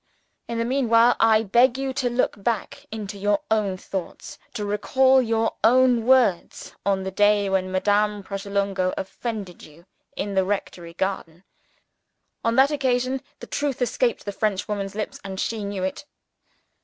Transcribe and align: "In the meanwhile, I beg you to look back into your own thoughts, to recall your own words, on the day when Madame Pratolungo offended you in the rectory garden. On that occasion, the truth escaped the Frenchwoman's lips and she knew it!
"In 0.47 0.57
the 0.57 0.65
meanwhile, 0.65 1.15
I 1.19 1.43
beg 1.43 1.77
you 1.77 1.93
to 1.93 2.09
look 2.09 2.43
back 2.43 2.87
into 2.91 3.19
your 3.19 3.41
own 3.51 3.77
thoughts, 3.77 4.39
to 4.55 4.65
recall 4.65 5.21
your 5.21 5.53
own 5.63 6.07
words, 6.07 6.73
on 6.83 7.03
the 7.03 7.11
day 7.11 7.49
when 7.51 7.71
Madame 7.71 8.23
Pratolungo 8.23 8.95
offended 8.97 9.61
you 9.61 9.85
in 10.15 10.33
the 10.33 10.43
rectory 10.43 10.95
garden. 10.95 11.43
On 12.43 12.55
that 12.55 12.71
occasion, 12.71 13.21
the 13.41 13.45
truth 13.45 13.79
escaped 13.79 14.25
the 14.25 14.31
Frenchwoman's 14.31 14.95
lips 14.95 15.19
and 15.23 15.39
she 15.39 15.63
knew 15.63 15.83
it! 15.83 16.03